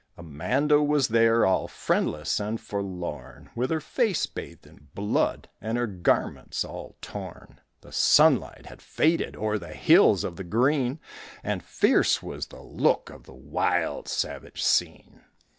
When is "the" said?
7.81-7.91, 9.59-9.75, 10.37-10.43, 12.47-12.63, 13.25-13.35